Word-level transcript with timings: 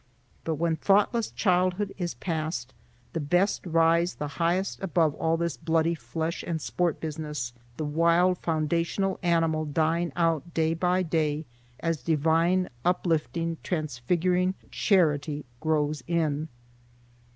But 0.43 0.55
when 0.55 0.77
thoughtless 0.77 1.29
childhood 1.29 1.93
is 1.95 2.15
past, 2.15 2.73
the 3.13 3.19
best 3.19 3.63
rise 3.67 4.15
the 4.15 4.27
highest 4.41 4.81
above 4.81 5.13
all 5.13 5.37
this 5.37 5.57
bloody 5.57 5.93
flesh 5.93 6.41
and 6.41 6.59
sport 6.59 6.99
business, 6.99 7.53
the 7.77 7.85
wild 7.85 8.39
foundational 8.39 9.19
animal 9.21 9.63
dying 9.63 10.11
out 10.15 10.55
day 10.55 10.73
by 10.73 11.03
day, 11.03 11.45
as 11.81 12.01
divine 12.01 12.67
uplifting, 12.83 13.57
transfiguring 13.61 14.55
charity 14.71 15.45
grows 15.59 16.01
in. 16.07 16.47